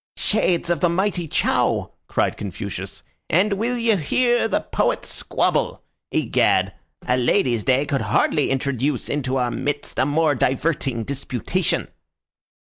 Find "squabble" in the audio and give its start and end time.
5.09-5.83